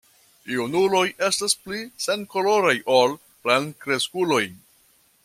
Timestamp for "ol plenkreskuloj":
2.97-4.45